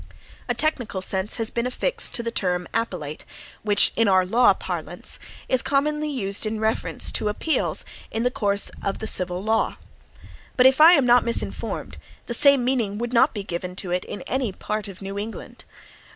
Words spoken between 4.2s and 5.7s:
law parlance, is